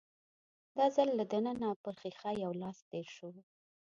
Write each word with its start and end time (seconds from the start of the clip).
دا 0.77 0.85
ځل 0.95 1.09
له 1.19 1.23
دننه 1.31 1.67
پر 1.83 1.93
ښيښه 2.01 2.31
يو 2.43 2.51
لاس 2.61 2.77
تېر 2.89 3.07
شو. 3.15 3.29